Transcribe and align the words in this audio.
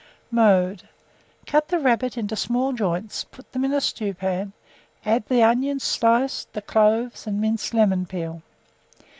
Mode. 0.31 0.89
Cut 1.45 1.67
the 1.67 1.77
rabbit 1.77 2.17
into 2.17 2.35
small 2.35 2.73
joints; 2.73 3.23
put 3.25 3.51
them 3.51 3.63
into 3.63 3.77
a 3.77 3.81
stewpan, 3.81 4.51
add 5.05 5.27
the 5.27 5.43
onions 5.43 5.83
sliced, 5.83 6.51
the 6.53 6.61
cloves, 6.63 7.27
and 7.27 7.39
minced 7.39 7.71
lemon 7.71 8.07
peel. 8.07 8.41